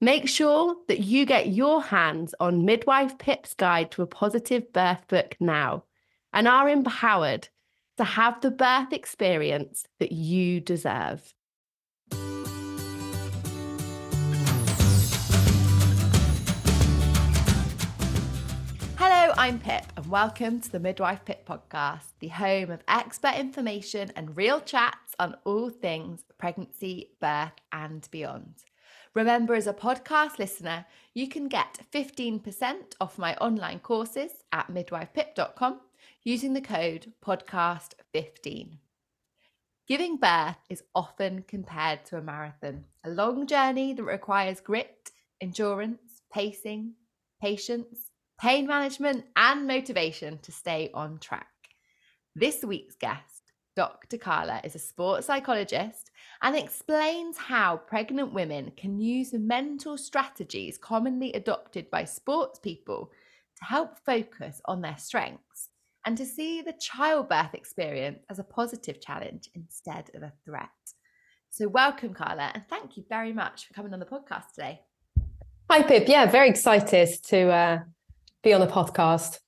[0.00, 5.08] Make sure that you get your hands on Midwife Pip's Guide to a Positive Birth
[5.08, 5.84] book now
[6.34, 7.48] and are empowered
[7.96, 11.32] to have the birth experience that you deserve.
[18.98, 24.12] Hello, I'm Pip, and welcome to the Midwife Pip podcast, the home of expert information
[24.14, 28.56] and real chats on all things pregnancy, birth, and beyond.
[29.16, 35.80] Remember, as a podcast listener, you can get 15% off my online courses at midwifepip.com
[36.22, 38.76] using the code podcast15.
[39.88, 46.20] Giving birth is often compared to a marathon, a long journey that requires grit, endurance,
[46.30, 46.92] pacing,
[47.40, 51.48] patience, pain management, and motivation to stay on track.
[52.34, 53.35] This week's guest,
[53.76, 54.16] Dr.
[54.16, 56.10] Carla, is a sports psychologist
[56.42, 63.12] and explains how pregnant women can use mental strategies commonly adopted by sports people
[63.58, 65.68] to help focus on their strengths
[66.06, 70.70] and to see the childbirth experience as a positive challenge instead of a threat.
[71.50, 74.80] So, welcome, Carla, and thank you very much for coming on the podcast today.
[75.70, 76.08] Hi, Pip.
[76.08, 77.78] Yeah, very excited to uh,
[78.42, 79.40] be on the podcast.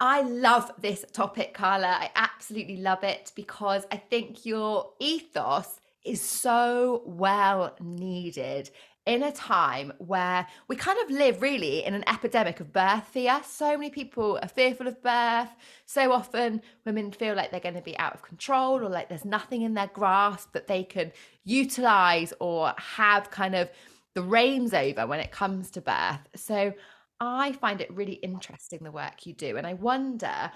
[0.00, 1.86] I love this topic, Carla.
[1.88, 8.70] I absolutely love it because I think your ethos is so well needed
[9.06, 13.40] in a time where we kind of live really in an epidemic of birth fear.
[13.42, 15.48] So many people are fearful of birth.
[15.86, 19.24] So often women feel like they're going to be out of control or like there's
[19.24, 21.12] nothing in their grasp that they can
[21.44, 23.70] utilize or have kind of
[24.14, 26.28] the reins over when it comes to birth.
[26.36, 26.74] So
[27.20, 29.56] I find it really interesting the work you do.
[29.56, 30.50] And I wonder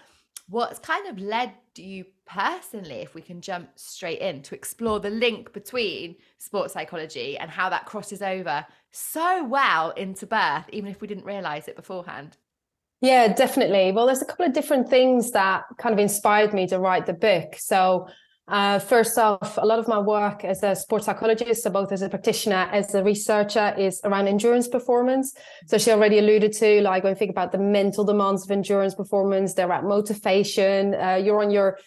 [0.49, 5.11] what's kind of led you personally, if we can jump straight in, to explore the
[5.11, 11.01] link between sports psychology and how that crosses over so well into birth, even if
[11.01, 12.37] we didn't realize it beforehand?
[13.01, 13.91] Yeah, definitely.
[13.91, 17.13] Well, there's a couple of different things that kind of inspired me to write the
[17.13, 17.57] book.
[17.59, 18.07] So,
[18.49, 22.03] uh, first off, a lot of my work as a sports psychologist, so both as
[22.03, 25.35] a practitioner, as a researcher, is around endurance performance.
[25.67, 28.95] So she already alluded to, like when you think about the mental demands of endurance
[28.95, 30.95] performance, they're at motivation.
[30.95, 31.79] Uh, you're on your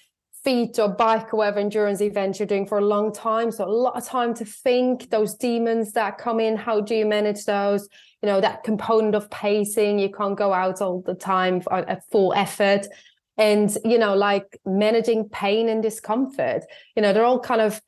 [0.46, 3.52] feet or bike or whatever endurance event you're doing for a long time.
[3.52, 6.56] So a lot of time to think those demons that come in.
[6.56, 7.90] How do you manage those?
[8.22, 12.34] You know, that component of pacing, you can't go out all the time at full
[12.34, 12.88] effort
[13.38, 16.64] and you know like managing pain and discomfort
[16.96, 17.82] you know they're all kind of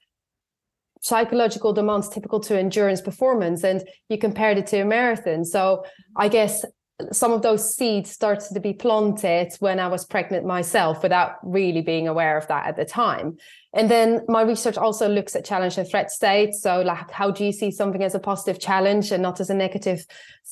[1.02, 5.46] psychological demands typical to endurance performance and you compared it to a marathon.
[5.46, 6.66] So i guess
[7.12, 11.82] some of those seeds started to be planted when i was pregnant myself without really
[11.82, 13.38] being aware of that at the time.
[13.74, 17.46] And then my research also looks at challenge and threat states so like how do
[17.46, 20.06] you see something as a positive challenge and not as a negative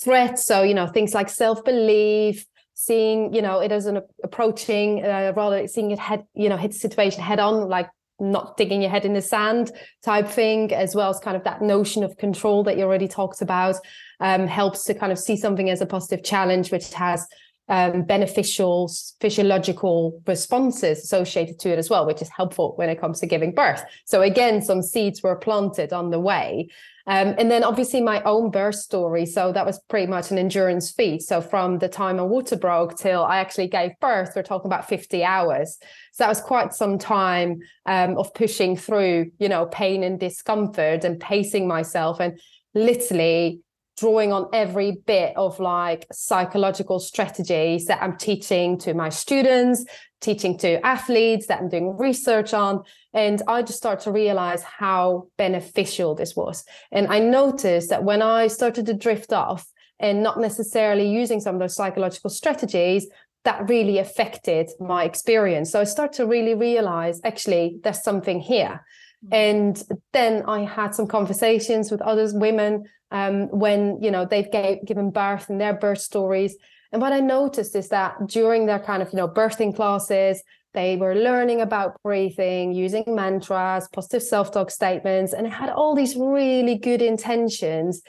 [0.03, 0.37] threat?
[0.39, 5.65] So you know things like self-belief seeing you know it as an approaching uh, rather
[5.67, 9.13] seeing it head you know hit situation head on like not digging your head in
[9.13, 9.71] the sand
[10.03, 13.41] type thing as well as kind of that notion of control that you already talked
[13.41, 13.75] about
[14.19, 17.27] um, helps to kind of see something as a positive challenge which has
[17.67, 23.19] um, beneficial physiological responses associated to it as well, which is helpful when it comes
[23.19, 23.83] to giving birth.
[24.05, 26.69] So again, some seeds were planted on the way.
[27.07, 29.25] Um, and then obviously my own birth story.
[29.25, 31.21] So that was pretty much an endurance feat.
[31.21, 34.89] So from the time my water broke till I actually gave birth, we're talking about
[34.89, 35.77] 50 hours.
[36.13, 41.03] So that was quite some time um, of pushing through, you know, pain and discomfort
[41.03, 42.39] and pacing myself and
[42.73, 43.61] literally
[43.97, 49.85] drawing on every bit of like psychological strategies that I'm teaching to my students,
[50.21, 52.83] teaching to athletes that I'm doing research on.
[53.13, 56.65] And I just start to realize how beneficial this was.
[56.91, 59.65] And I noticed that when I started to drift off,
[59.99, 63.07] and not necessarily using some of those psychological strategies
[63.43, 65.71] that really affected my experience.
[65.71, 68.83] So I start to really realize actually there's something here.
[69.25, 69.33] Mm-hmm.
[69.33, 69.83] And
[70.13, 72.85] then I had some conversations with others, women,
[73.15, 76.55] um, when you know they've gave, given birth and their birth stories.
[76.91, 80.97] And what I noticed is that during their kind of you know birthing classes, they
[80.97, 87.01] were learning about breathing, using mantras, positive self-talk statements, and had all these really good
[87.01, 88.01] intentions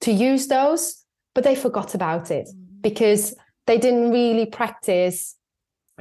[0.00, 2.80] to use those, but they forgot about it mm-hmm.
[2.80, 3.34] because
[3.66, 5.36] they didn't really practice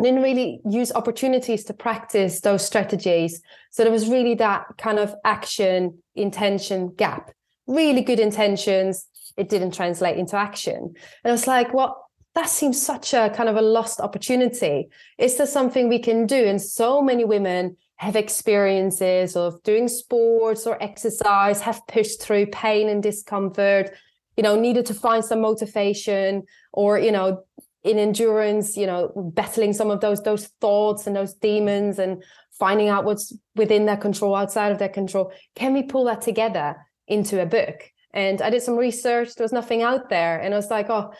[0.01, 5.13] didn't really use opportunities to practice those strategies so there was really that kind of
[5.23, 7.29] action intention gap
[7.67, 10.77] really good intentions it didn't translate into action.
[11.23, 14.89] And i was like well that seems such a kind of a lost opportunity.
[15.19, 16.43] Is there something we can do?
[16.43, 22.89] And so many women have experiences of doing sports or exercise have pushed through pain
[22.89, 23.91] and discomfort
[24.35, 27.43] you know needed to find some motivation or you know
[27.83, 32.23] in endurance you know battling some of those those thoughts and those demons and
[32.57, 35.31] finding out what's within their control outside of their control.
[35.55, 36.75] Can we pull that together
[37.07, 40.57] into a book and i did some research there was nothing out there and i
[40.57, 41.11] was like oh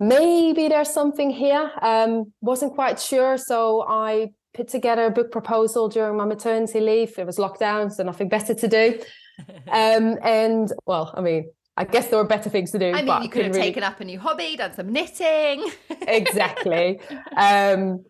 [0.00, 5.88] maybe there's something here um wasn't quite sure so i put together a book proposal
[5.88, 8.98] during my maternity leave it was lockdown so nothing better to do
[9.70, 11.44] um and well i mean
[11.76, 12.92] I guess there were better things to do.
[12.92, 13.66] I mean, you could have really...
[13.66, 15.68] taken up a new hobby, done some knitting.
[16.06, 17.00] exactly.
[17.36, 18.04] Um,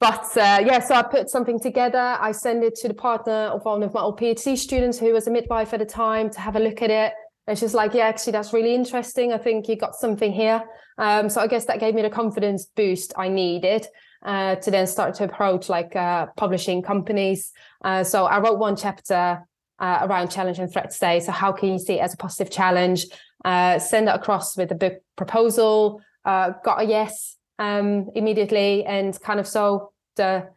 [0.00, 2.16] but uh, yeah, so I put something together.
[2.20, 5.26] I send it to the partner of one of my old PhD students who was
[5.26, 7.12] a midwife at the time to have a look at it.
[7.48, 9.32] And she's like, yeah, actually, that's really interesting.
[9.32, 10.62] I think you got something here.
[10.98, 13.86] Um, so I guess that gave me the confidence boost I needed
[14.22, 17.52] uh, to then start to approach like uh, publishing companies.
[17.82, 19.42] Uh, so I wrote one chapter
[19.80, 21.20] uh, around challenge and threat today.
[21.20, 23.06] So how can you see it as a positive challenge?
[23.44, 26.02] Uh, send it across with a book proposal.
[26.24, 30.48] Got a yes um, immediately, and kind of so the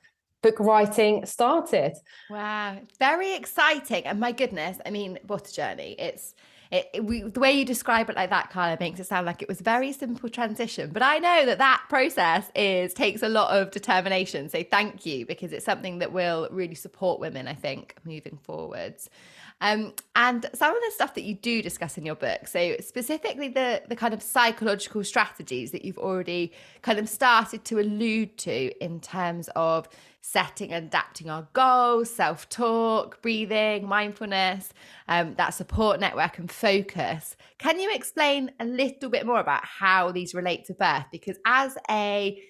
[0.42, 1.94] book writing started.
[2.30, 4.06] Wow, very exciting!
[4.06, 5.95] And my goodness, I mean, what a journey!
[5.98, 6.33] It's
[6.71, 9.42] it, it, we, the way you describe it like that of makes it sound like
[9.42, 10.92] it was a very simple transition.
[10.94, 14.48] But I know that that process is takes a lot of determination.
[14.48, 17.48] So thank you because it's something that will really support women.
[17.48, 19.09] I think moving forwards.
[19.62, 23.48] Um, and some of the stuff that you do discuss in your book, so specifically
[23.48, 28.84] the the kind of psychological strategies that you've already kind of started to allude to
[28.84, 29.88] in terms of
[30.22, 34.74] setting and adapting our goals, self talk, breathing, mindfulness,
[35.08, 37.36] um, that support network and focus.
[37.60, 41.06] Can you explain a little bit more about how these relate to birth?
[41.12, 42.42] Because as a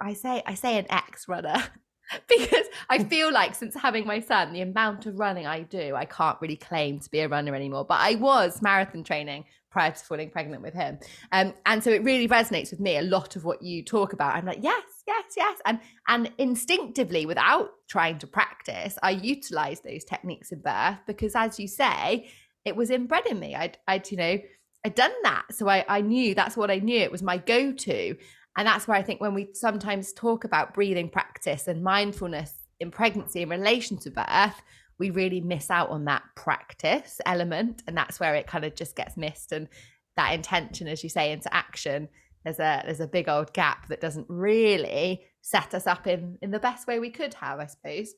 [0.00, 1.62] I say I say an ex runner
[2.28, 6.04] because I feel like since having my son, the amount of running I do, I
[6.04, 7.84] can't really claim to be a runner anymore.
[7.84, 10.98] But I was marathon training prior to falling pregnant with him.
[11.32, 14.34] Um, and so it really resonates with me a lot of what you talk about.
[14.34, 15.58] I'm like, yes, yes, yes.
[15.64, 21.58] And and instinctively, without trying to practice, I utilize those techniques in birth because as
[21.58, 22.28] you say,
[22.64, 23.54] it was inbred in me.
[23.54, 24.38] I'd I'd, you know,
[24.84, 25.44] I'd done that.
[25.52, 26.98] So I, I knew that's what I knew.
[26.98, 28.16] It was my go-to.
[28.56, 32.90] And that's where I think when we sometimes talk about breathing practice and mindfulness in
[32.90, 34.60] pregnancy in relation to birth,
[34.98, 37.82] we really miss out on that practice element.
[37.86, 39.52] And that's where it kind of just gets missed.
[39.52, 39.68] And
[40.16, 42.08] that intention as you say into action
[42.44, 46.50] there's a there's a big old gap that doesn't really set us up in in
[46.50, 48.14] the best way we could have i suppose.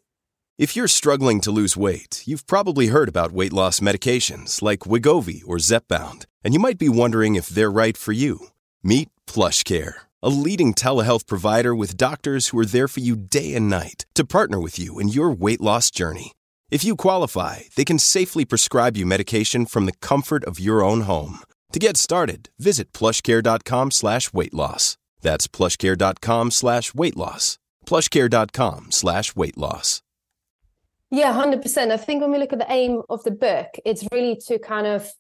[0.57, 5.43] If you're struggling to lose weight you've probably heard about weight loss medications like Wegovy
[5.47, 8.49] or Zepbound and you might be wondering if they're right for you.
[8.83, 13.71] Meet PlushCare a leading telehealth provider with doctors who are there for you day and
[13.71, 16.33] night to partner with you in your weight loss journey
[16.75, 21.03] if you qualify, they can safely prescribe you medication from the comfort of your own
[21.03, 21.41] home.
[21.73, 24.97] To get started, visit plushcare.com slash weight loss.
[25.21, 27.59] That's plushcare.com slash weight loss.
[27.87, 30.03] Plushcare.com slash weight loss.
[31.13, 31.93] Yeah, 100%.
[31.93, 34.89] I think when we look at the aim of the book, it's really to kind
[34.89, 35.13] of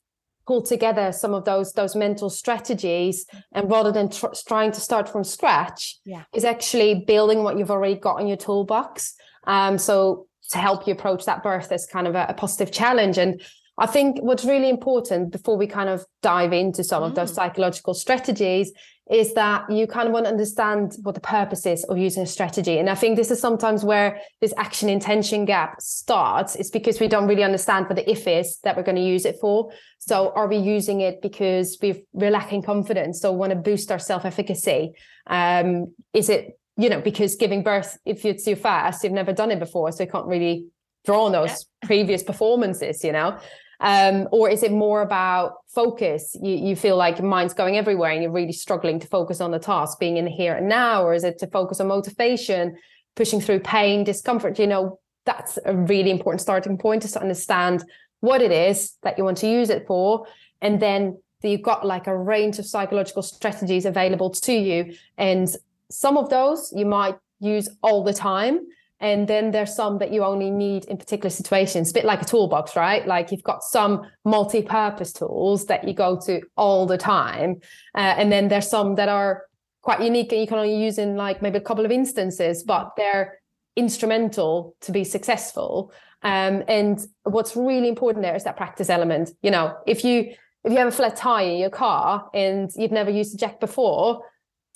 [0.47, 5.09] pull together some of those those mental strategies and rather than tr- trying to start
[5.09, 6.25] from scratch yeah.
[6.35, 9.15] is actually building what you've already got in your toolbox
[9.47, 13.19] um, so to help you approach that birth as kind of a, a positive challenge.
[13.19, 13.43] And
[13.77, 17.07] I think what's really important before we kind of dive into some mm.
[17.07, 17.35] of those mm.
[17.35, 18.73] psychological strategies
[19.11, 22.27] is that you kind of want to understand what the purpose is of using a
[22.27, 22.79] strategy.
[22.79, 26.57] And I think this is sometimes where this action intention gap starts.
[26.57, 29.27] It's because we don't really understand what the if is that we're going to use
[29.27, 29.71] it for.
[29.99, 33.21] So are we using it because we are lacking confidence?
[33.21, 34.95] So want to boost our self efficacy?
[35.27, 39.51] Um, is it you know, because giving birth, if you're too fast, you've never done
[39.51, 40.67] it before, so you can't really
[41.05, 41.87] draw on those yeah.
[41.87, 43.39] previous performances, you know.
[43.85, 46.35] Um, or is it more about focus?
[46.41, 49.51] You, you feel like your mind's going everywhere and you're really struggling to focus on
[49.51, 51.05] the task, being in the here and now?
[51.05, 52.79] Or is it to focus on motivation,
[53.15, 54.59] pushing through pain, discomfort?
[54.59, 57.85] You know, that's a really important starting point is to understand
[58.21, 60.27] what it is that you want to use it for.
[60.63, 64.95] And then you've got like a range of psychological strategies available to you.
[65.19, 65.55] And
[65.91, 68.61] some of those you might use all the time
[69.05, 72.25] and then there's some that you only need in particular situations a bit like a
[72.25, 73.07] toolbox right?
[73.07, 77.61] Like you've got some multi-purpose tools that you go to all the time.
[77.95, 79.43] Uh, and then there's some that are
[79.83, 82.95] quite unique and you can only use in like maybe a couple of instances but
[82.97, 83.41] they're
[83.77, 85.93] instrumental to be successful.
[86.23, 89.33] Um, and what's really important there is that practice element.
[89.43, 90.33] You know if you
[90.65, 93.61] if you have a flat tire in your car and you've never used a jack
[93.61, 94.25] before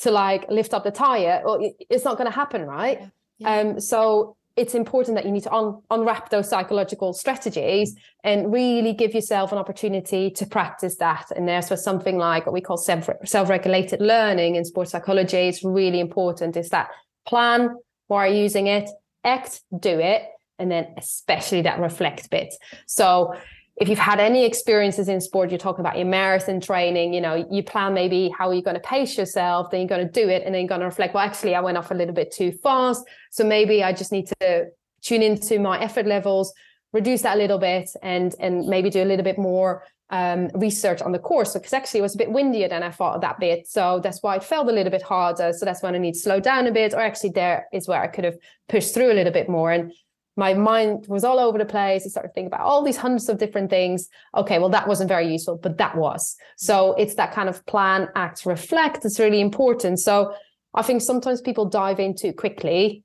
[0.01, 1.59] to like lift up the tire well
[1.89, 2.99] it's not going to happen right?
[3.01, 3.09] Yeah.
[3.39, 3.59] Yeah.
[3.59, 8.93] Um, so it's important that you need to un- unwrap those psychological strategies and really
[8.93, 11.31] give yourself an opportunity to practice that.
[11.37, 15.63] And there's where something like what we call self self-regulated learning in sports psychology is
[15.63, 16.57] really important.
[16.57, 16.89] Is that
[17.27, 17.77] plan
[18.09, 18.91] why are you using it,
[19.23, 20.23] act, do it,
[20.59, 22.55] and then especially that reflect bit.
[22.87, 23.35] So
[23.81, 27.47] if you've had any experiences in sport, you're talking about your marathon training, you know,
[27.51, 30.43] you plan maybe how you're going to pace yourself, then you're going to do it,
[30.45, 32.51] and then you're going to reflect, well, actually, I went off a little bit too
[32.51, 33.05] fast.
[33.31, 34.67] So maybe I just need to
[35.03, 36.53] tune into my effort levels,
[36.93, 41.01] reduce that a little bit, and and maybe do a little bit more um, research
[41.03, 41.53] on the course.
[41.53, 43.69] Because actually, it was a bit windier than I thought that bit.
[43.69, 45.53] So that's why it felt a little bit harder.
[45.53, 48.03] So that's when I need to slow down a bit, or actually, there is where
[48.03, 49.71] I could have pushed through a little bit more.
[49.71, 49.93] And
[50.39, 52.07] my mind was all over the place.
[52.07, 54.09] I started thinking about all these hundreds of different things.
[54.37, 56.37] Okay, well, that wasn't very useful, but that was.
[56.57, 59.99] So it's that kind of plan, act, reflect that's really important.
[59.99, 60.33] So
[60.73, 63.03] I think sometimes people dive in too quickly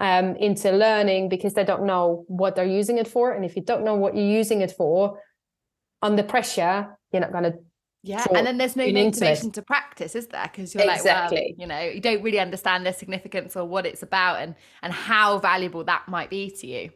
[0.00, 3.30] um, into learning because they don't know what they're using it for.
[3.30, 5.20] And if you don't know what you're using it for,
[6.02, 7.54] under pressure, you're not going to
[8.02, 10.48] yeah, and then there's no motivation to practice, is there?
[10.50, 11.36] Because you're exactly.
[11.36, 14.56] like, well, you know, you don't really understand the significance or what it's about and
[14.82, 16.90] and how valuable that might be to you.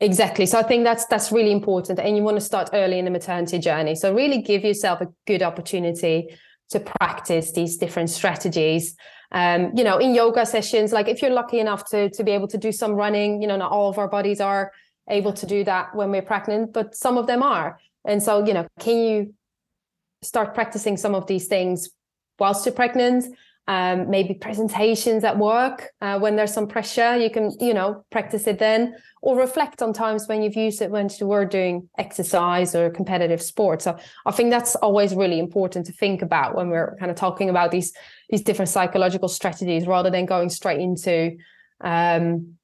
[0.00, 0.44] Exactly.
[0.44, 3.10] So I think that's that's really important, and you want to start early in the
[3.10, 3.94] maternity journey.
[3.94, 6.28] So really give yourself a good opportunity
[6.70, 8.96] to practice these different strategies.
[9.32, 12.48] Um, you know, in yoga sessions, like if you're lucky enough to to be able
[12.48, 14.72] to do some running, you know, not all of our bodies are
[15.08, 17.78] able to do that when we're pregnant, but some of them are.
[18.04, 19.34] And so, you know, can you
[20.22, 21.90] start practicing some of these things
[22.38, 23.24] whilst you're pregnant.
[23.68, 28.46] Um, maybe presentations at work uh, when there's some pressure you can you know practice
[28.48, 28.96] it then.
[29.22, 33.42] Or reflect on times when you've used it when you were doing exercise or competitive
[33.42, 37.18] sport so i think that's always really important to think about when we're kind of
[37.18, 37.92] talking about these
[38.30, 41.36] these different psychological strategies rather than going straight into
[41.82, 42.56] um,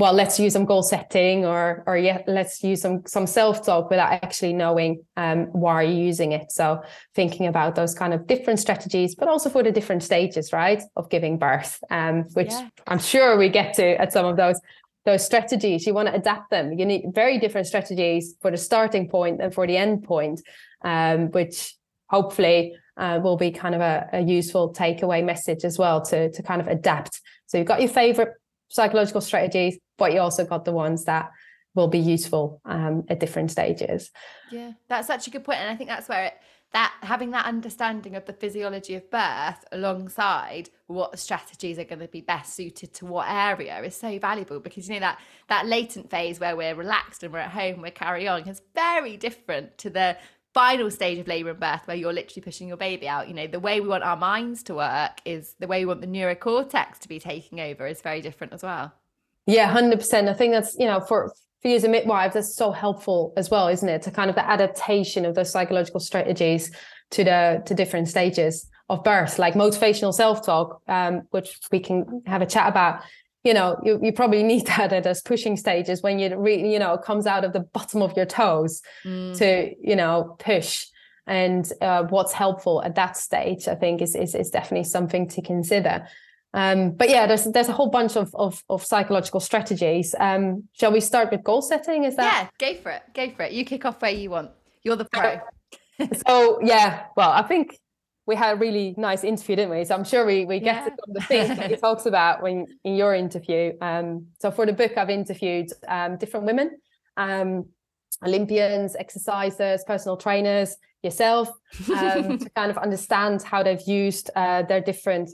[0.00, 4.10] well let's use some goal setting or or yeah let's use some some self-talk without
[4.12, 6.50] actually knowing um, why you're using it.
[6.50, 6.82] So
[7.14, 11.10] thinking about those kind of different strategies but also for the different stages right of
[11.10, 12.68] giving birth um, which yeah.
[12.88, 14.58] i'm sure we get to at some of those
[15.06, 15.86] those strategies.
[15.86, 16.78] You want to adapt them.
[16.78, 20.40] You need very different strategies for the starting point and for the end point
[20.84, 21.74] um, which
[22.08, 26.42] hopefully uh, will be kind of a, a useful takeaway message as well to to
[26.42, 27.20] kind of adapt.
[27.46, 28.34] So you've got your favorite
[28.68, 31.30] psychological strategies, but you also got the ones that
[31.74, 34.10] will be useful um, at different stages.
[34.50, 36.34] Yeah, that's such a good point, and I think that's where it,
[36.72, 42.08] that having that understanding of the physiology of birth alongside what strategies are going to
[42.08, 46.10] be best suited to what area is so valuable because you know that that latent
[46.10, 49.90] phase where we're relaxed and we're at home we're carrying on is very different to
[49.90, 50.16] the
[50.54, 53.48] final stage of labor and birth where you're literally pushing your baby out you know
[53.48, 56.98] the way we want our minds to work is the way we want the neurocortex
[57.00, 58.92] to be taking over is very different as well
[59.46, 62.72] yeah 100% i think that's you know for for you as a midwife that's so
[62.72, 64.02] helpful as well isn't it?
[64.02, 66.70] To kind of the adaptation of those psychological strategies
[67.10, 72.42] to the to different stages of birth like motivational self-talk um, which we can have
[72.42, 73.02] a chat about.
[73.42, 76.78] You know you, you probably need that at those pushing stages when you really you
[76.78, 79.36] know comes out of the bottom of your toes mm.
[79.38, 80.86] to you know push.
[81.26, 85.42] And uh, what's helpful at that stage i think is, is is definitely something to
[85.42, 86.08] consider
[86.54, 90.92] um, but yeah there's there's a whole bunch of of, of psychological strategies um, shall
[90.92, 93.64] we start with goal setting is that yeah go for it go for it you
[93.64, 94.50] kick off where you want
[94.82, 95.40] you're the pro
[96.26, 97.78] so yeah well i think
[98.30, 99.84] we had a really nice interview, didn't we?
[99.84, 100.84] So I'm sure we we get yeah.
[100.84, 103.72] to some of the things that he talks about when in your interview.
[103.80, 106.78] Um, so for the book, I've interviewed um, different women,
[107.16, 107.66] um,
[108.24, 111.48] Olympians, exercisers, personal trainers, yourself,
[111.92, 115.30] um, to kind of understand how they've used uh, their different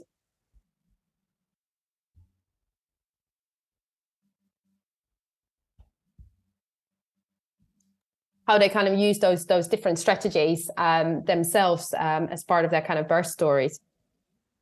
[8.47, 12.71] how they kind of use those those different strategies um, themselves um, as part of
[12.71, 13.79] their kind of birth stories.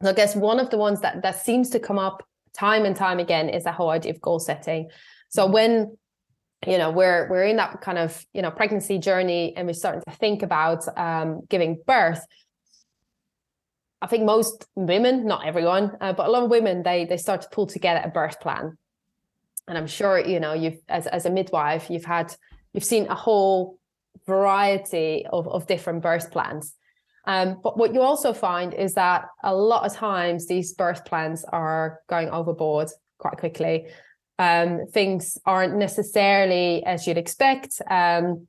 [0.02, 2.24] So I guess one of the ones that that seems to come up
[2.54, 4.90] time and time again is the whole idea of goal setting.
[5.30, 5.98] So when
[6.66, 10.02] you know we're we're in that kind of you know pregnancy journey and we're starting
[10.08, 12.26] to think about um, giving birth
[14.02, 17.42] i think most women not everyone uh, but a lot of women they they start
[17.42, 18.78] to pull together a birth plan
[19.68, 22.34] and i'm sure you know you've as, as a midwife you've had
[22.76, 23.80] you've seen a whole
[24.28, 26.76] variety of, of different birth plans
[27.28, 31.44] um, but what you also find is that a lot of times these birth plans
[31.46, 33.88] are going overboard quite quickly
[34.38, 37.82] um, things aren't necessarily as you'd expect.
[37.90, 38.48] Um,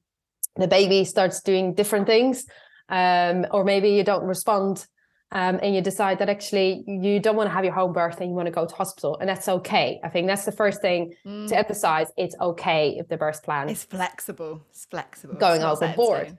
[0.56, 2.46] the baby starts doing different things,
[2.88, 4.86] um, or maybe you don't respond
[5.32, 8.30] um, and you decide that actually you don't want to have your home birth and
[8.30, 10.00] you want to go to hospital, and that's okay.
[10.04, 11.48] I think that's the first thing mm.
[11.48, 12.08] to emphasize.
[12.16, 14.62] It's okay if the birth plan is flexible.
[14.70, 15.34] It's flexible.
[15.34, 16.36] Going it's overboard.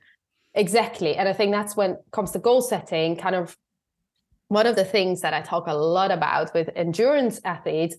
[0.54, 1.16] Exactly.
[1.16, 3.56] And I think that's when comes to goal setting, kind of
[4.48, 7.98] one of the things that I talk a lot about with endurance athletes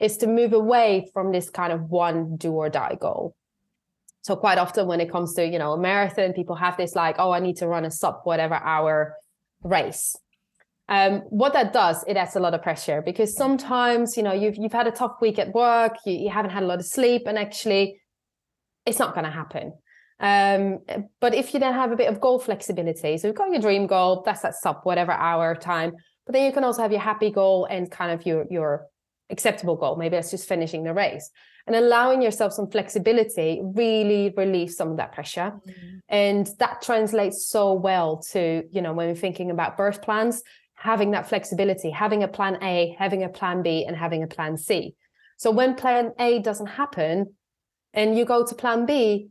[0.00, 3.36] is to move away from this kind of one do or die goal.
[4.22, 7.16] So quite often when it comes to, you know, a marathon, people have this like,
[7.18, 9.16] oh, I need to run a sub whatever hour
[9.62, 10.16] race.
[10.88, 14.56] Um, what that does, it adds a lot of pressure because sometimes, you know, you've
[14.56, 17.22] you've had a tough week at work, you, you haven't had a lot of sleep,
[17.26, 18.00] and actually
[18.84, 19.72] it's not going to happen.
[20.20, 20.80] Um,
[21.20, 23.86] but if you then have a bit of goal flexibility, so you've got your dream
[23.86, 25.92] goal, that's that sub whatever hour time,
[26.26, 28.86] but then you can also have your happy goal and kind of your your
[29.32, 29.96] acceptable goal.
[29.96, 31.30] Maybe that's just finishing the race.
[31.66, 35.52] And allowing yourself some flexibility really relieves some of that pressure.
[35.66, 35.98] Mm-hmm.
[36.08, 40.42] And that translates so well to, you know, when we're thinking about birth plans,
[40.74, 44.56] having that flexibility, having a plan A, having a plan B, and having a plan
[44.56, 44.94] C.
[45.36, 47.34] So when plan A doesn't happen
[47.94, 49.28] and you go to plan B,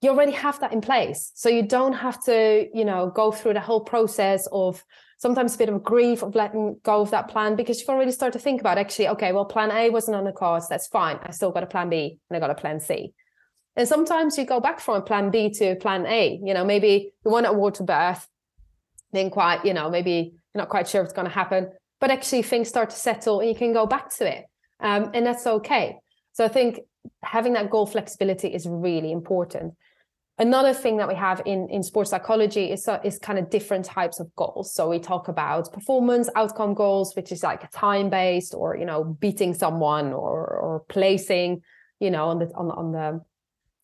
[0.00, 3.52] you already have that in place so you don't have to you know go through
[3.52, 4.82] the whole process of
[5.20, 8.38] sometimes a bit of grief of letting go of that plan because you've already started
[8.38, 11.30] to think about actually okay well plan a wasn't on the cards that's fine i
[11.30, 13.12] still got a plan b and i got a plan c.
[13.76, 17.12] And sometimes you go back from a plan b to plan a you know maybe
[17.24, 18.26] you want a water birth
[19.12, 22.42] then quite you know maybe you're not quite sure it's going to happen but actually
[22.42, 24.46] things start to settle and you can go back to it
[24.80, 25.98] um, and that's okay.
[26.32, 26.80] So i think
[27.22, 29.74] having that goal flexibility is really important
[30.40, 33.84] Another thing that we have in, in sports psychology is, uh, is kind of different
[33.84, 34.72] types of goals.
[34.72, 39.04] So we talk about performance outcome goals, which is like time based or, you know,
[39.04, 41.60] beating someone or, or placing,
[41.98, 43.20] you know, on the, on, on the,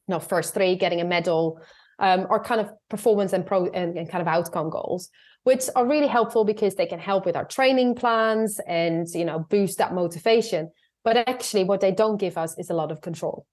[0.09, 1.61] you know, first three, getting a medal,
[1.99, 5.11] um, or kind of performance and pro and, and kind of outcome goals,
[5.43, 9.41] which are really helpful because they can help with our training plans and, you know,
[9.51, 10.71] boost that motivation.
[11.05, 13.47] But actually what they don't give us is a lot of control.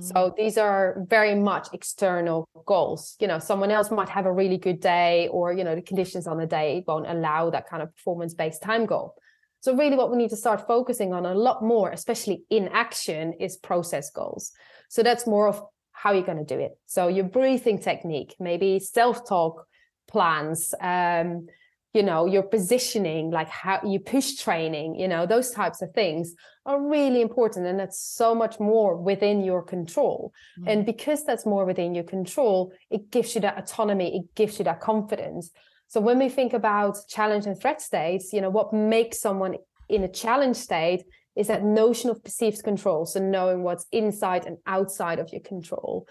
[0.00, 0.36] So mm.
[0.36, 3.16] these are very much external goals.
[3.20, 6.26] You know, someone else might have a really good day, or you know, the conditions
[6.26, 9.14] on the day won't allow that kind of performance-based time goal.
[9.60, 13.34] So really, what we need to start focusing on a lot more, especially in action,
[13.40, 14.52] is process goals.
[14.88, 15.62] So that's more of
[15.92, 16.78] how you're going to do it.
[16.86, 19.66] So your breathing technique, maybe self-talk
[20.06, 21.46] plans, um,
[21.94, 26.34] you know your positioning like how you push training you know those types of things
[26.66, 30.32] are really important and that's so much more within your control.
[30.60, 30.72] Mm.
[30.72, 34.64] and because that's more within your control it gives you that autonomy it gives you
[34.64, 35.50] that confidence.
[35.90, 39.56] So when we think about challenge and threat states you know what makes someone
[39.88, 44.58] in a challenge state is that notion of perceived control so knowing what's inside and
[44.66, 46.06] outside of your control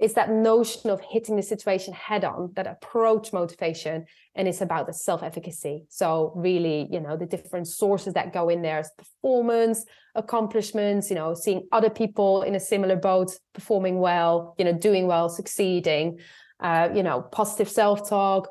[0.00, 4.86] it's that notion of hitting the situation head on that approach motivation and it's about
[4.86, 5.84] the self-efficacy.
[5.88, 9.84] So really you know the different sources that go in there performance
[10.14, 15.06] accomplishments you know seeing other people in a similar boat performing well you know doing
[15.06, 16.18] well succeeding
[16.58, 18.48] uh, you know positive self-talk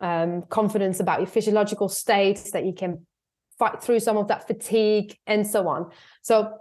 [0.00, 3.06] um, confidence about your physiological states that you can
[3.58, 5.90] fight through some of that fatigue and so on.
[6.22, 6.58] So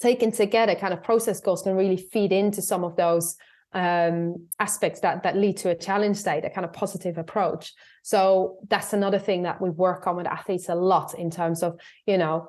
[0.00, 3.36] taken together kind of process goals can really feed into some of those
[3.74, 7.72] um, aspects that that lead to a challenge state, a kind of positive approach.
[8.02, 11.78] So that's another thing that we work on with athletes a lot in terms of,
[12.06, 12.48] you know,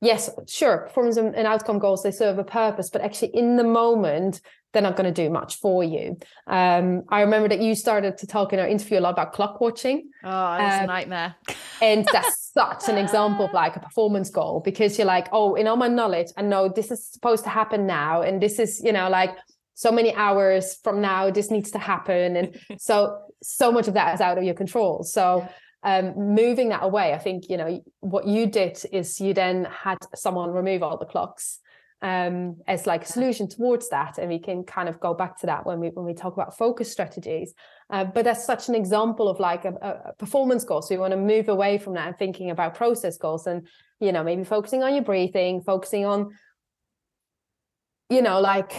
[0.00, 4.40] yes, sure, performance and outcome goals they serve a purpose, but actually in the moment
[4.72, 6.18] they're not going to do much for you.
[6.48, 9.60] Um, I remember that you started to talk in our interview a lot about clock
[9.60, 10.10] watching.
[10.24, 11.36] Oh, it's um, a nightmare.
[11.80, 15.68] and that's such an example of like a performance goal because you're like, oh, in
[15.68, 18.92] all my knowledge, I know this is supposed to happen now, and this is, you
[18.92, 19.36] know, like
[19.74, 24.14] so many hours from now this needs to happen and so so much of that
[24.14, 25.46] is out of your control so
[25.82, 29.98] um, moving that away i think you know what you did is you then had
[30.14, 31.60] someone remove all the clocks
[32.04, 34.18] um, as like a solution towards that.
[34.18, 36.56] And we can kind of go back to that when we when we talk about
[36.56, 37.54] focus strategies.
[37.88, 40.82] Uh, but that's such an example of like a, a, performance goal.
[40.82, 43.66] So you want to move away from that and thinking about process goals and
[44.00, 46.36] you know maybe focusing on your breathing, focusing on
[48.10, 48.72] you know like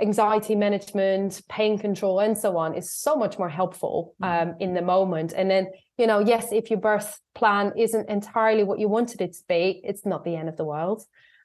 [0.00, 4.50] anxiety management, pain control, and so on is so much more helpful mm-hmm.
[4.50, 5.32] um, in the moment.
[5.36, 9.34] And then, you know, yes, if your birth plan isn't entirely what you wanted it
[9.34, 11.02] to be, it's not the end of the world.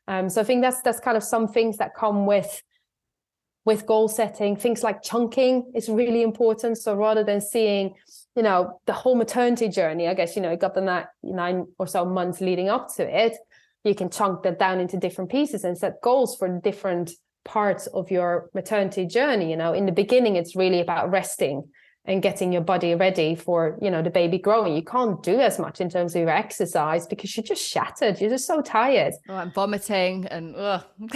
[0.08, 2.62] Um, so I think that's that's kind of some things that come with
[3.66, 4.56] with goal setting.
[4.56, 6.78] Things like chunking is really important.
[6.78, 7.96] So rather than seeing,
[8.36, 11.68] you know, the whole maternity journey, I guess you know, you got the nine, nine
[11.80, 13.38] or so months leading up to it.
[13.86, 17.12] You can chunk that down into different pieces and set goals for different
[17.44, 19.50] parts of your maternity journey.
[19.50, 21.64] You know, in the beginning, it's really about resting
[22.06, 24.76] and getting your body ready for you know the baby growing.
[24.76, 28.20] You can't do as much in terms of your exercise because you're just shattered.
[28.20, 29.14] You're just so tired.
[29.30, 30.56] Oh i'm vomiting and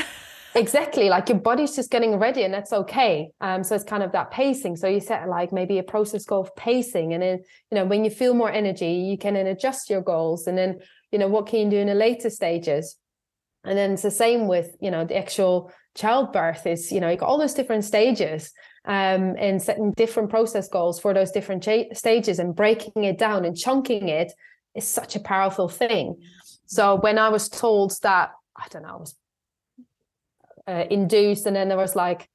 [0.55, 1.09] exactly.
[1.09, 3.31] Like your body's just getting ready and that's okay.
[3.41, 4.77] Um so it's kind of that pacing.
[4.77, 8.05] So you set like maybe a process goal of pacing and then you know when
[8.05, 10.79] you feel more energy you can then adjust your goals and then
[11.11, 12.95] you know what can you do in the later stages?
[13.65, 17.17] And then it's the same with you know the actual childbirth is you know you
[17.17, 18.53] got all those different stages
[18.85, 23.43] um, and setting different process goals for those different ch- stages and breaking it down
[23.43, 24.31] and chunking it
[24.75, 26.15] is such a powerful thing.
[26.67, 29.15] So when I was told that, I don't know, I was
[30.67, 32.29] uh, induced, and then there was like,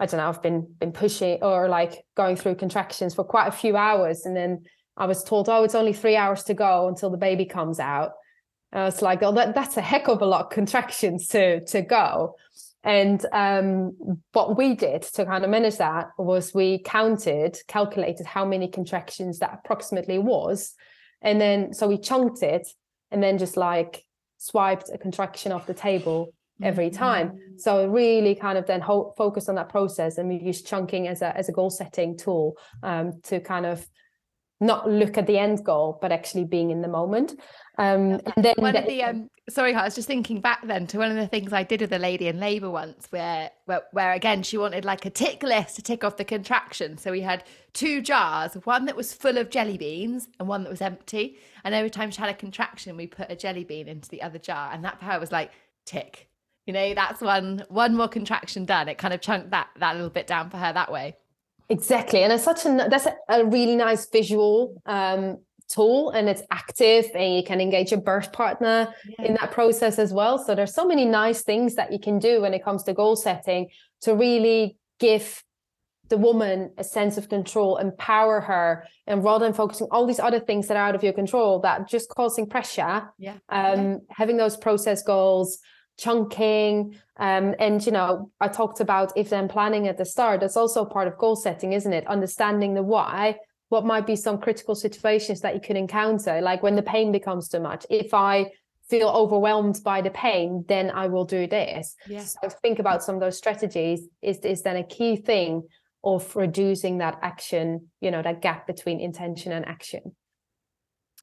[0.00, 3.52] I don't know, I've been been pushing or like going through contractions for quite a
[3.52, 4.64] few hours, and then
[4.96, 8.12] I was told, oh, it's only three hours to go until the baby comes out.
[8.72, 11.82] I was like, oh, that, that's a heck of a lot of contractions to to
[11.82, 12.36] go.
[12.86, 18.44] And um, what we did to kind of manage that was we counted, calculated how
[18.44, 20.72] many contractions that approximately was.
[21.20, 22.68] And then, so we chunked it
[23.10, 24.04] and then just like
[24.38, 27.30] swiped a contraction off the table every time.
[27.30, 27.58] Mm-hmm.
[27.58, 31.22] So really kind of then ho- focus on that process and we use chunking as
[31.22, 33.84] a, as a goal setting tool um, to kind of
[34.60, 37.38] not look at the end goal, but actually being in the moment.
[37.78, 40.98] Um, and then one of the um, sorry, I was just thinking back then to
[40.98, 44.12] one of the things I did with a lady in labour once, where, where where
[44.12, 46.96] again she wanted like a tick list to tick off the contraction.
[46.96, 50.70] So we had two jars, one that was full of jelly beans and one that
[50.70, 51.38] was empty.
[51.64, 54.38] And every time she had a contraction, we put a jelly bean into the other
[54.38, 55.50] jar, and that power was like
[55.84, 56.28] tick.
[56.66, 58.88] You know, that's one one more contraction done.
[58.88, 61.16] It kind of chunked that that little bit down for her that way.
[61.68, 66.42] Exactly, and it's such a that's a, a really nice visual um, tool and it's
[66.50, 69.26] active and you can engage your birth partner yeah.
[69.26, 72.40] in that process as well so there's so many nice things that you can do
[72.40, 73.68] when it comes to goal setting
[74.00, 75.42] to really give
[76.08, 80.38] the woman a sense of control empower her and rather than focusing all these other
[80.38, 83.96] things that are out of your control that just causing pressure yeah um yeah.
[84.10, 85.58] having those process goals
[85.96, 90.56] chunking um, and you know i talked about if then planning at the start that's
[90.56, 92.06] also part of goal setting isn't it?
[92.06, 93.36] Understanding the why
[93.68, 97.48] what might be some critical situations that you could encounter like when the pain becomes
[97.48, 97.86] too much.
[97.90, 98.50] If i
[98.88, 101.96] feel overwhelmed by the pain then i will do this.
[102.08, 105.62] Yes so think about some of those strategies is is then a key thing
[106.04, 110.14] of reducing that action you know that gap between intention and action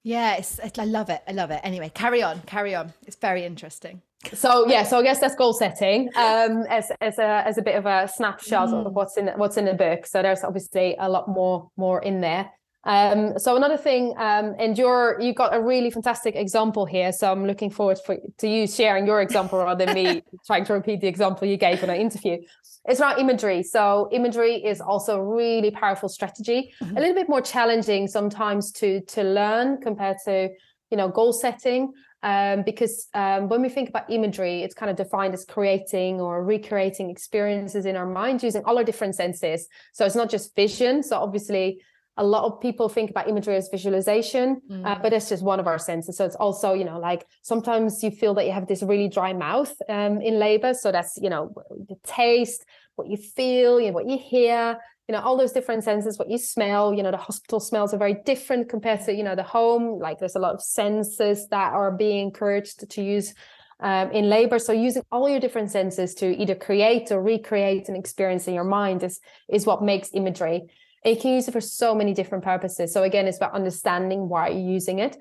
[0.03, 1.59] yes i love it i love it.
[1.63, 2.93] Anyway carry on carry on.
[3.07, 4.01] It's very interesting.
[4.33, 7.75] So yeah so i guess that's goal setting um as as a as a bit
[7.75, 8.85] of a snapshot mm.
[8.85, 10.05] of what's in what's in the book.
[10.05, 12.51] So there's obviously a lot more more in there
[12.85, 17.31] um so another thing um and you're you got a really fantastic example here so
[17.31, 20.99] i'm looking forward for to you sharing your example rather than me trying to repeat
[20.99, 22.37] the example you gave in our interview
[22.85, 26.97] it's around imagery so imagery is also a really powerful strategy mm-hmm.
[26.97, 30.49] a little bit more challenging sometimes to to learn compared to
[30.91, 31.93] you know goal setting
[32.23, 36.41] um, because um, when we think about imagery, it's kind of defined as creating or
[36.41, 39.67] recreating experiences in our mind using all our different senses.
[39.91, 41.03] So it's not just vision.
[41.03, 41.81] So obviously,
[42.17, 44.85] a lot of people think about imagery as visualization, uh, mm.
[44.85, 46.17] uh, but it's just one of our senses.
[46.17, 49.33] So it's also, you know, like sometimes you feel that you have this really dry
[49.33, 50.73] mouth um, in labor.
[50.73, 51.53] So that's, you know,
[51.89, 55.83] the taste, what you feel, you know, what you hear, you know all those different
[55.83, 59.23] senses what you smell you know the hospital smells are very different compared to you
[59.23, 63.33] know the home like there's a lot of senses that are being encouraged to use
[63.81, 67.97] um, in labor so using all your different senses to either create or recreate an
[67.97, 70.69] experience in your mind is is what makes imagery
[71.05, 74.49] you can use it for so many different purposes so again it's about understanding why
[74.49, 75.17] you're using it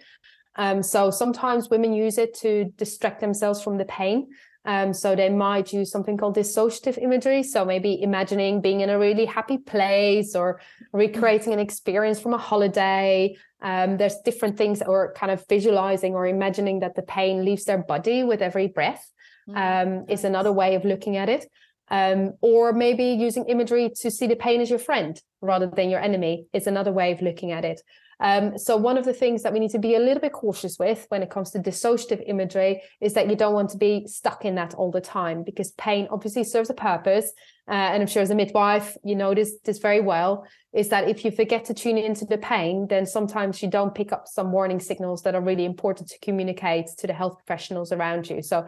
[0.56, 4.28] um, so sometimes women use it to distract themselves from the pain
[4.64, 7.42] um, so they might use something called dissociative imagery.
[7.42, 10.60] So maybe imagining being in a really happy place or
[10.92, 13.36] recreating an experience from a holiday.
[13.60, 17.78] Um, there's different things or kind of visualizing or imagining that the pain leaves their
[17.78, 19.04] body with every breath.
[19.48, 19.56] mm.
[19.56, 21.50] um, is another way of looking at it.
[21.92, 26.00] Um, or maybe using imagery to see the pain as your friend rather than your
[26.00, 27.82] enemy is another way of looking at it.
[28.22, 30.78] Um, so one of the things that we need to be a little bit cautious
[30.78, 34.44] with when it comes to dissociative imagery is that you don't want to be stuck
[34.44, 37.32] in that all the time because pain obviously serves a purpose.
[37.68, 41.08] Uh, and I'm sure as a midwife, you know this, this very well, is that
[41.08, 44.52] if you forget to tune into the pain, then sometimes you don't pick up some
[44.52, 48.40] warning signals that are really important to communicate to the health professionals around you.
[48.40, 48.66] So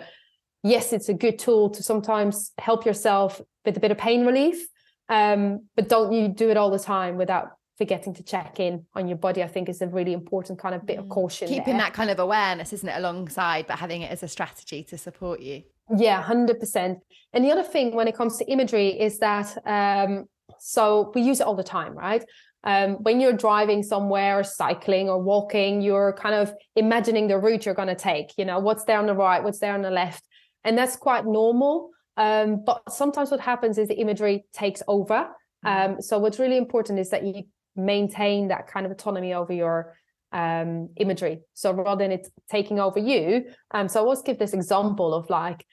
[0.65, 4.67] yes, it's a good tool to sometimes help yourself with a bit of pain relief.
[5.09, 9.07] Um, but don't you do it all the time without forgetting to check in on
[9.07, 11.11] your body, I think is a really important kind of bit of mm.
[11.11, 11.49] caution.
[11.49, 11.85] Keeping there.
[11.85, 15.41] that kind of awareness, isn't it, alongside, but having it as a strategy to support
[15.41, 15.63] you.
[15.95, 16.97] Yeah, 100%.
[17.35, 20.25] And the other thing when it comes to imagery is that, um,
[20.59, 22.25] so we use it all the time, right?
[22.63, 27.67] Um, when you're driving somewhere or cycling or walking, you're kind of imagining the route
[27.67, 29.91] you're going to take, you know, what's there on the right, what's there on the
[29.91, 30.25] left.
[30.65, 31.91] And that's quite normal.
[32.17, 35.29] Um, but sometimes what happens is the imagery takes over.
[35.65, 35.95] Mm.
[35.95, 37.45] Um, so what's really important is that you
[37.77, 39.97] maintain that kind of autonomy over your
[40.33, 41.41] um, imagery.
[41.55, 45.29] So rather than it taking over you, um, so I always give this example of
[45.31, 45.65] like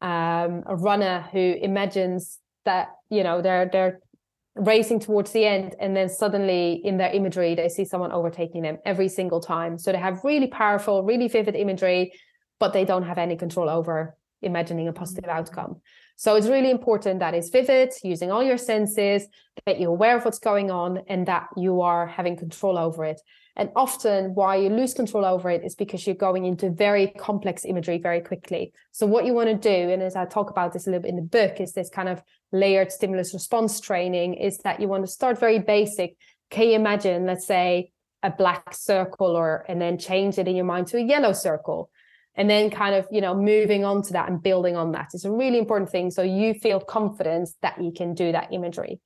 [0.00, 4.00] um, a runner who imagines that you know they're they're
[4.56, 8.78] racing towards the end, and then suddenly in their imagery they see someone overtaking them
[8.84, 9.78] every single time.
[9.78, 12.12] So they have really powerful, really vivid imagery,
[12.60, 15.80] but they don't have any control over imagining a positive outcome.
[16.16, 19.26] So it's really important that it's vivid, using all your senses,
[19.66, 23.20] that you're aware of what's going on and that you are having control over it.
[23.56, 27.64] And often why you lose control over it is because you're going into very complex
[27.64, 28.72] imagery very quickly.
[28.92, 31.10] So what you want to do, and as I talk about this a little bit
[31.10, 35.04] in the book, is this kind of layered stimulus response training, is that you want
[35.04, 36.16] to start very basic.
[36.50, 40.64] Can you imagine, let's say, a black circle or and then change it in your
[40.64, 41.90] mind to a yellow circle?
[42.36, 45.10] And then kind of you know moving on to that and building on that.
[45.14, 46.10] Is a really important thing.
[46.10, 49.00] So you feel confident that you can do that imagery.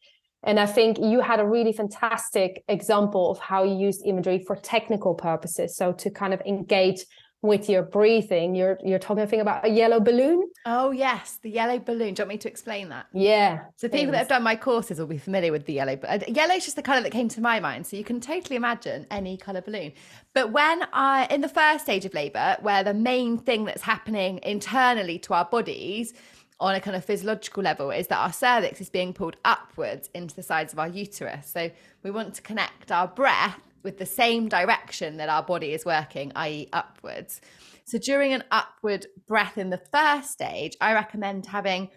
[0.44, 4.56] And i think you had a really fantastic example of how you used imagery for
[4.56, 5.76] technical purposes.
[5.76, 7.04] So to kind of engage
[7.42, 8.54] with your breathing.
[8.54, 10.48] You're you're talking thing about a yellow balloon.
[10.66, 12.14] Oh yes, the yellow balloon.
[12.14, 13.06] Do you want me to explain that?
[13.12, 13.64] Yeah.
[13.76, 15.96] So people that have done my courses will be familiar with the yellow.
[15.96, 17.86] But uh, yellow is just the color that came to my mind.
[17.86, 19.92] So you can totally imagine any color balloon.
[20.34, 24.40] But when I in the first stage of labor, where the main thing that's happening
[24.42, 26.14] internally to our bodies
[26.60, 30.34] on a kind of physiological level is that our cervix is being pulled upwards into
[30.34, 31.46] the sides of our uterus.
[31.46, 31.70] So
[32.02, 36.32] we want to connect our breath with the same direction that our body is working,
[36.36, 37.40] i.e., upwards.
[37.84, 41.88] So during an upward breath in the first stage, I recommend having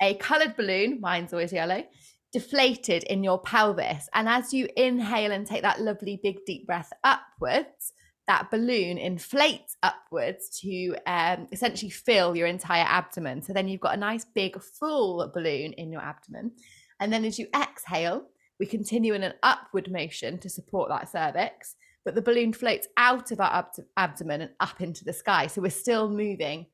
[0.00, 1.84] a coloured balloon, mine's always yellow,
[2.32, 4.08] deflated in your pelvis.
[4.14, 7.92] And as you inhale and take that lovely big deep breath upwards,
[8.26, 13.42] that balloon inflates upwards to um, essentially fill your entire abdomen.
[13.42, 16.52] So then you've got a nice big full balloon in your abdomen.
[17.00, 18.26] And then as you exhale,
[18.60, 23.32] we continue in an upward motion to support that cervix, but the balloon floats out
[23.32, 25.46] of our ab- abdomen and up into the sky.
[25.46, 26.66] So we're still moving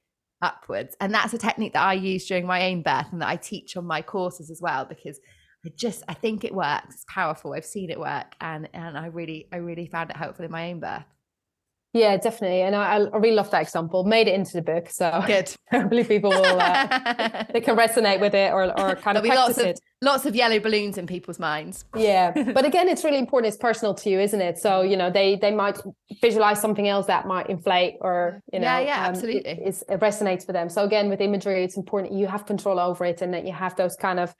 [0.43, 0.97] upwards.
[1.01, 3.77] And that's a technique that I use during my own birth and that I teach
[3.77, 5.19] on my courses as well, because
[5.65, 6.97] I just I think it works.
[6.97, 7.55] It's powerful.
[7.55, 10.71] I've seen it work and and I really I really found it helpful in my
[10.71, 11.05] own birth.
[11.97, 12.61] Yeah, definitely.
[12.61, 14.05] And I, I, really love that example.
[14.05, 14.91] Made it into the book.
[14.91, 15.51] So good.
[15.73, 19.39] I believe people will, uh, they can resonate with it or, or kind of There'll
[19.39, 21.87] lots of, Lots of yellow balloons in people's minds.
[21.97, 22.31] Yeah.
[22.53, 23.49] But again, it's really important.
[23.49, 24.59] It's personal to you, isn't it?
[24.59, 25.79] So, you know, they, they might
[26.21, 29.51] visualize something else that might inflate or, you know, yeah, yeah, um, absolutely.
[29.51, 30.69] It, it resonates for them.
[30.69, 33.75] So again, with imagery, it's important you have control over it and that you have
[33.77, 34.35] those kind of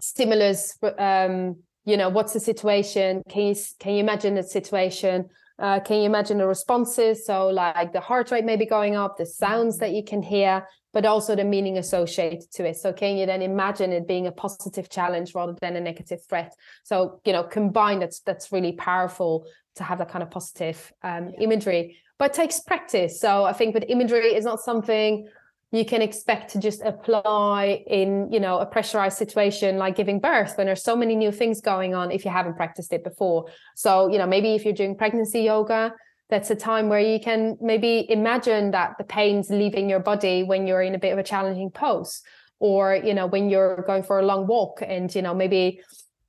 [0.00, 3.22] stimulus, um, you know, what's the situation?
[3.28, 5.28] Can you, can you imagine the situation?
[5.60, 7.26] Uh, can you imagine the responses?
[7.26, 10.66] So, like the heart rate may be going up, the sounds that you can hear,
[10.94, 12.78] but also the meaning associated to it.
[12.78, 16.54] So, can you then imagine it being a positive challenge rather than a negative threat?
[16.84, 21.32] So, you know, combined, that's that's really powerful to have that kind of positive um,
[21.38, 21.98] imagery.
[22.18, 23.20] But it takes practice.
[23.20, 25.28] So, I think with imagery is not something
[25.72, 30.56] you can expect to just apply in you know a pressurized situation like giving birth
[30.56, 33.46] when there's so many new things going on if you haven't practiced it before.
[33.76, 35.94] So you know maybe if you're doing pregnancy yoga
[36.30, 40.66] that's a time where you can maybe imagine that the pain's leaving your body when
[40.66, 42.22] you're in a bit of a challenging pose
[42.60, 45.80] or you know when you're going for a long walk and you know maybe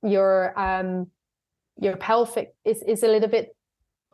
[0.02, 1.06] your um
[1.80, 3.56] your pelvic is is a little bit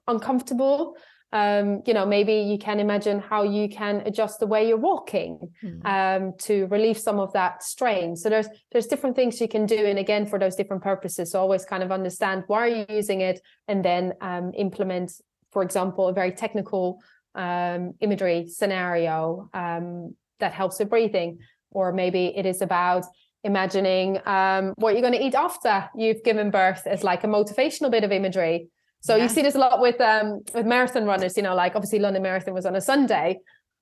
[0.07, 0.97] uncomfortable
[1.33, 5.53] um, you know, maybe you can imagine how you can adjust the way you're walking
[5.63, 5.85] mm.
[5.85, 8.17] um, to relieve some of that strain.
[8.17, 11.33] So there's there's different things you can do, and again for those different purposes.
[11.33, 15.13] So always kind of understand why are you using it, and then um, implement,
[15.53, 17.01] for example, a very technical
[17.35, 23.05] um, imagery scenario um, that helps with breathing, or maybe it is about
[23.45, 27.91] imagining um, what you're going to eat after you've given birth as like a motivational
[27.91, 28.69] bit of imagery.
[29.01, 29.25] So yeah.
[29.25, 31.37] you see this a lot with um, with marathon runners.
[31.37, 33.39] You know, like obviously London Marathon was on a Sunday.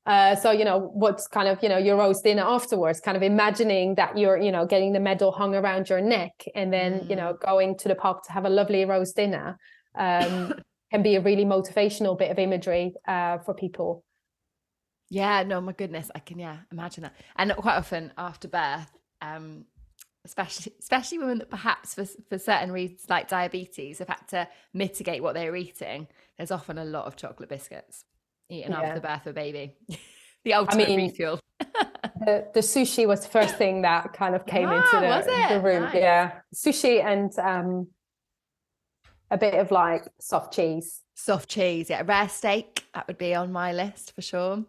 [0.07, 3.23] Uh, so you know what's kind of you know your roast dinner afterwards, kind of
[3.23, 7.11] imagining that you're you know getting the medal hung around your neck, and then mm.
[7.11, 9.59] you know going to the pub to have a lovely roast dinner
[9.97, 10.55] um,
[10.93, 14.05] can be a really motivational bit of imagery uh, for people.
[15.09, 17.15] Yeah, no, my goodness, I can yeah imagine that.
[17.35, 19.65] And quite often after birth, um,
[20.27, 25.23] especially especially women that perhaps for for certain reasons like diabetes have had to mitigate
[25.23, 26.07] what they're eating.
[26.37, 28.05] There's often a lot of chocolate biscuits
[28.51, 28.81] eaten yeah.
[28.81, 29.75] after the birth of a baby.
[30.45, 31.41] the ultimate I mean, refuel.
[31.61, 35.85] the, the sushi was the first thing that kind of came into the, the room.
[35.85, 35.95] Nice.
[35.95, 37.89] Yeah, sushi and um,
[39.31, 41.01] a bit of like soft cheese.
[41.19, 42.03] Soft cheese, yeah.
[42.05, 44.63] Rare steak, that would be on my list for sure.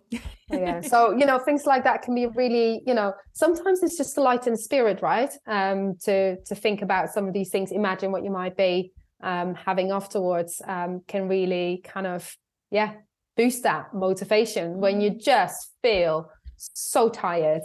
[0.50, 0.82] yeah.
[0.94, 4.22] So, you know, things like that can be really, you know, sometimes it's just a
[4.22, 5.32] light and spirit, right?
[5.46, 8.92] Um, to to think about some of these things, imagine what you might be
[9.24, 12.38] um having afterwards um can really kind of
[12.70, 12.94] yeah
[13.36, 15.20] boost that motivation when you mm.
[15.20, 17.64] just feel so tired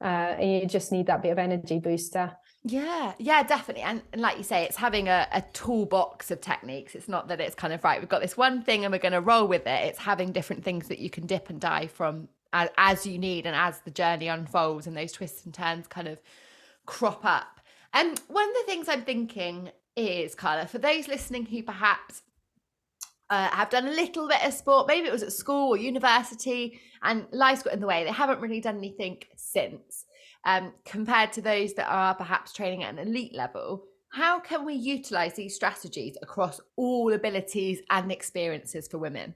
[0.00, 2.32] uh, and you just need that bit of energy booster.
[2.64, 3.84] Yeah, yeah, definitely.
[3.84, 6.94] And, and like you say, it's having a, a, toolbox of techniques.
[6.94, 9.12] It's not that it's kind of right, we've got this one thing and we're going
[9.12, 9.84] to roll with it.
[9.86, 13.46] It's having different things that you can dip and dive from as, as you need
[13.46, 16.20] and as the journey unfolds and those twists and turns kind of
[16.84, 17.60] crop up.
[17.94, 22.22] And one of the things I'm thinking is, Carla, for those listening who perhaps
[23.30, 26.80] uh, have done a little bit of sport, maybe it was at school or university,
[27.02, 30.04] and life's got in the way, they haven't really done anything since
[30.48, 33.84] um, compared to those that are perhaps training at an elite level.
[34.08, 39.34] How can we utilize these strategies across all abilities and experiences for women?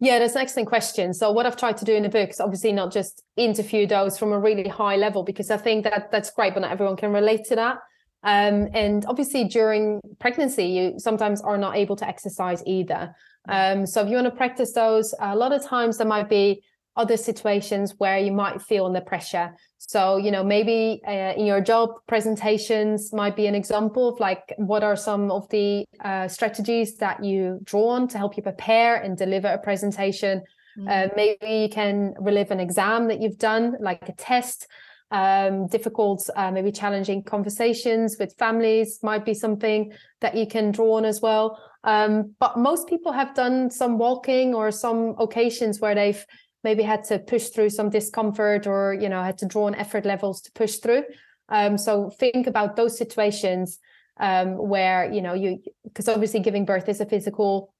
[0.00, 1.12] Yeah, that's an excellent question.
[1.12, 4.18] So what I've tried to do in the book is obviously not just interview those
[4.18, 7.12] from a really high level because I think that that's great, but not everyone can
[7.12, 7.78] relate to that.
[8.22, 13.14] Um, and obviously during pregnancy, you sometimes are not able to exercise either.
[13.48, 16.62] Um, so if you want to practice those, a lot of times there might be
[16.98, 19.54] other situations where you might feel under pressure.
[19.78, 24.52] So, you know, maybe uh, in your job presentations might be an example of like
[24.56, 28.96] what are some of the uh, strategies that you draw on to help you prepare
[28.96, 30.42] and deliver a presentation.
[30.76, 30.88] Mm-hmm.
[30.88, 34.66] Uh, maybe you can relive an exam that you've done, like a test.
[35.10, 40.98] Um, difficult, uh, maybe challenging conversations with families might be something that you can draw
[40.98, 41.58] on as well.
[41.82, 46.22] Um, but most people have done some walking or some occasions where they've
[46.64, 50.04] maybe had to push through some discomfort or you know had to draw on effort
[50.04, 51.04] levels to push through.
[51.48, 53.78] Um, so think about those situations
[54.20, 57.74] um, where you know you because obviously giving birth is a physical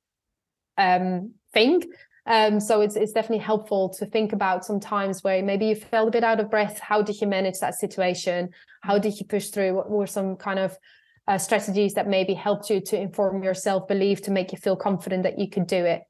[0.76, 1.82] um, thing.
[2.26, 6.08] Um, so it's it's definitely helpful to think about some times where maybe you felt
[6.08, 6.78] a bit out of breath.
[6.78, 8.50] How did you manage that situation?
[8.82, 9.74] How did you push through?
[9.74, 10.76] What were some kind of
[11.26, 14.76] uh, strategies that maybe helped you to inform your self belief to make you feel
[14.76, 16.02] confident that you could do it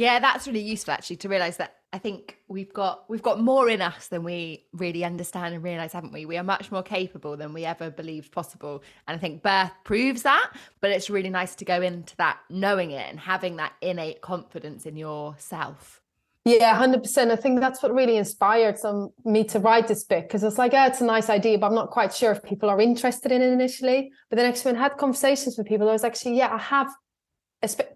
[0.00, 3.68] yeah, that's really useful actually to realize that I think we've got we've got more
[3.68, 6.24] in us than we really understand and realize, haven't we?
[6.24, 8.82] We are much more capable than we ever believed possible.
[9.06, 12.92] And I think birth proves that, but it's really nice to go into that knowing
[12.92, 16.00] it and having that innate confidence in yourself.
[16.46, 17.30] Yeah, hundred percent.
[17.30, 20.72] I think that's what really inspired some me to write this book because it's like,
[20.72, 23.42] yeah, it's a nice idea, but I'm not quite sure if people are interested in
[23.42, 24.12] it initially.
[24.30, 26.90] But then actually, when I had conversations with people, I was actually, yeah, I have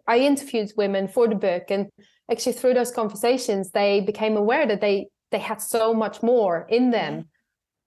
[0.07, 1.89] I interviewed women for the book, and
[2.31, 6.91] actually through those conversations, they became aware that they they had so much more in
[6.91, 7.29] them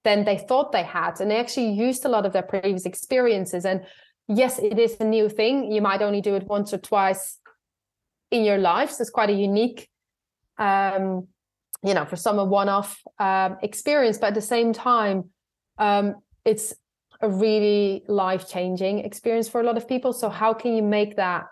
[0.03, 3.65] than they thought they had, and they actually used a lot of their previous experiences.
[3.65, 3.85] And
[4.27, 5.71] yes, it is a new thing.
[5.71, 7.39] You might only do it once or twice
[8.31, 9.89] in your life, so it's quite a unique,
[10.57, 11.27] um,
[11.83, 14.17] you know, for some a one-off um, experience.
[14.17, 15.29] But at the same time,
[15.77, 16.73] um, it's
[17.21, 20.11] a really life-changing experience for a lot of people.
[20.13, 21.45] So how can you make that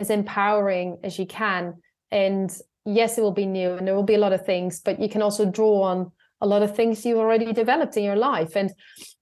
[0.00, 1.74] as empowering as you can.
[2.10, 5.00] And yes, it will be new and there will be a lot of things, but
[5.00, 8.56] you can also draw on a lot of things you've already developed in your life.
[8.56, 8.70] And,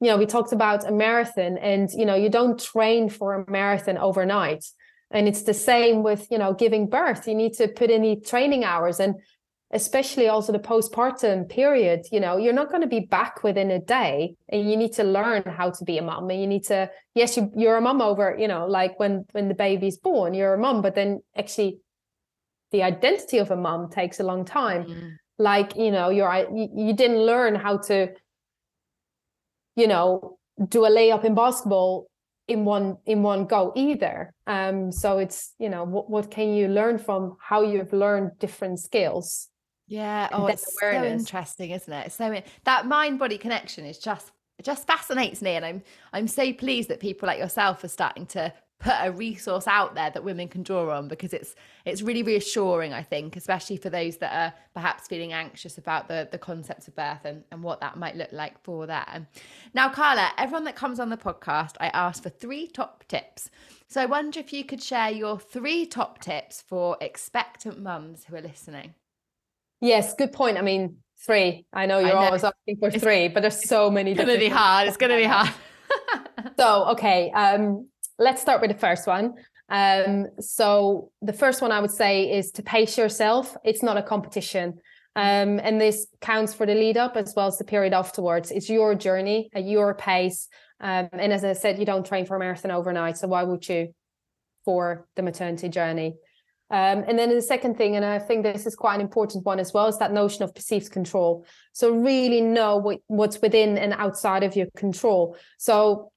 [0.01, 3.51] you know, we talked about a marathon and, you know, you don't train for a
[3.51, 4.65] marathon overnight.
[5.11, 7.29] And it's the same with, you know, giving birth.
[7.29, 9.01] You need to put in the training hours.
[9.01, 9.17] And
[9.73, 13.79] especially also the postpartum period you know you're not going to be back within a
[13.79, 16.29] day and you need to learn how to be a mom.
[16.29, 19.49] And you need to yes you, you're a mom over you know like when when
[19.49, 21.81] the baby's born you're a mom but then actually
[22.71, 25.19] the identity of a mom takes a long time.
[25.39, 28.09] Like you know you're you, you didn't learn how to
[29.77, 32.07] you know do a layup in basketball
[32.47, 34.33] in one in one go either.
[34.47, 38.81] Um so it's you know what, what can you learn from how you've learned different
[38.81, 39.49] skills
[39.91, 41.11] yeah oh it's awareness.
[41.11, 42.13] so interesting isn't it?
[42.13, 45.83] So that mind body connection is just it just fascinates me and i'm
[46.13, 50.11] i'm so pleased that people like yourself are starting to put a resource out there
[50.11, 54.19] that women can draw on because it's it's really reassuring i think especially for those
[54.19, 57.97] that are perhaps feeling anxious about the the concepts of birth and, and what that
[57.97, 59.27] might look like for them.
[59.75, 63.51] Now carla everyone that comes on the podcast i ask for three top tips.
[63.89, 68.37] So i wonder if you could share your three top tips for expectant mums who
[68.37, 68.95] are listening
[69.81, 72.19] yes good point i mean three i know you're I know.
[72.19, 75.17] always asking for it's, three but there's so many it's gonna be hard it's gonna
[75.17, 75.51] be hard
[76.59, 77.87] so okay um
[78.21, 79.35] let's start with the first one.
[79.69, 83.57] Um, so the first one I would say is to pace yourself.
[83.65, 84.79] It's not a competition.
[85.17, 88.53] Um, and this counts for the lead up as well as the period afterwards.
[88.53, 90.49] It's your journey at your pace.
[90.81, 93.17] Um, and as I said, you don't train for a marathon overnight.
[93.19, 93.93] So why would you
[94.65, 96.17] for the maternity journey?
[96.71, 99.59] Um, and then the second thing, and I think this is quite an important one
[99.59, 101.45] as well, is that notion of perceived control.
[101.73, 105.37] So really know what, what's within and outside of your control.
[105.59, 106.13] So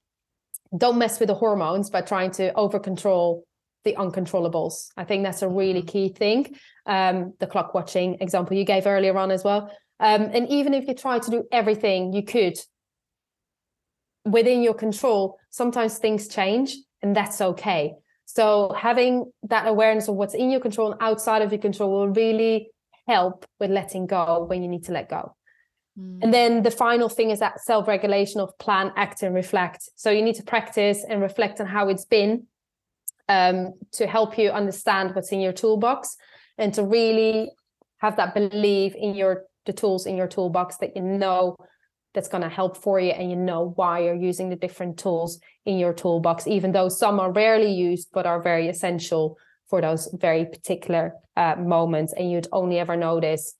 [0.76, 3.44] don't mess with the hormones by trying to over control
[3.84, 4.88] the uncontrollables.
[4.96, 5.88] I think that's a really mm-hmm.
[5.88, 6.56] key thing.
[6.86, 9.70] Um, the clock watching example you gave earlier on as well.
[10.00, 12.58] Um, and even if you try to do everything you could
[14.24, 17.94] within your control, sometimes things change and that's okay.
[18.26, 22.08] So having that awareness of what's in your control and outside of your control will
[22.08, 22.70] really
[23.06, 25.36] help with letting go when you need to let go.
[25.98, 26.20] Mm.
[26.22, 29.88] And then the final thing is that self regulation of plan, act, and reflect.
[29.96, 32.46] So you need to practice and reflect on how it's been
[33.28, 36.16] um, to help you understand what's in your toolbox
[36.58, 37.50] and to really
[37.98, 41.56] have that belief in your the tools in your toolbox that you know
[42.14, 45.40] that's going to help for you and you know why you're using the different tools
[45.66, 49.36] in your toolbox even though some are rarely used but are very essential
[49.68, 53.54] for those very particular uh, moments and you'd only ever notice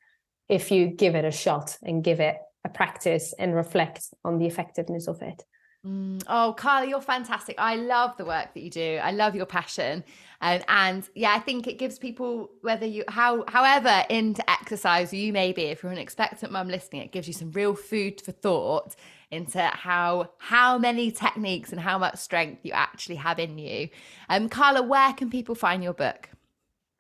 [0.48, 4.46] if you give it a shot and give it a practice and reflect on the
[4.46, 5.42] effectiveness of it.
[5.86, 6.22] Mm.
[6.26, 7.56] Oh, Carla, you're fantastic.
[7.58, 8.98] I love the work that you do.
[9.02, 10.02] I love your passion.
[10.44, 15.32] And, and yeah, I think it gives people whether you how however into exercise you
[15.32, 18.30] may be, if you're an expectant mum listening, it gives you some real food for
[18.30, 18.94] thought
[19.30, 23.88] into how how many techniques and how much strength you actually have in you.
[24.28, 26.28] Um, Carla, where can people find your book?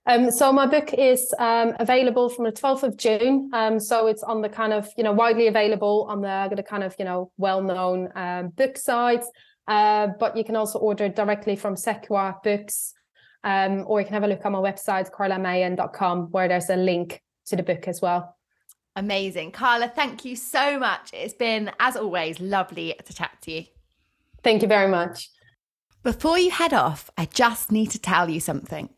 [0.06, 3.50] Um, so my book is um, available from the 12th of June.
[3.52, 6.82] Um, so it's on the kind of, you know, widely available on the, the kind
[6.82, 9.30] of, you know, well-known um, book sites.
[9.66, 12.92] Uh, but you can also order directly from Sequa Books.
[13.44, 17.22] Um, or you can have a look on my website, carlameijen.com, where there's a link
[17.46, 18.36] to the book as well.
[18.96, 19.52] Amazing.
[19.52, 21.10] Carla, thank you so much.
[21.12, 23.64] It's been, as always, lovely to chat to you.
[24.42, 25.30] Thank you very much.
[26.02, 28.90] Before you head off, I just need to tell you something.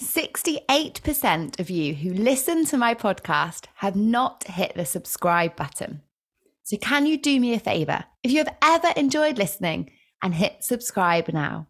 [0.00, 6.02] 68% of you who listen to my podcast have not hit the subscribe button.
[6.62, 8.04] So, can you do me a favor?
[8.22, 9.90] If you have ever enjoyed listening,
[10.22, 11.66] and hit subscribe now.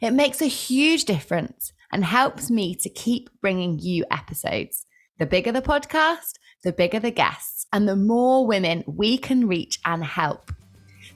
[0.00, 4.86] It makes a huge difference and helps me to keep bringing you episodes.
[5.18, 9.78] The bigger the podcast, the bigger the guests, and the more women we can reach
[9.84, 10.52] and help.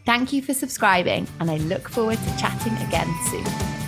[0.05, 3.84] Thank you for subscribing, and I look forward to chatting again soon.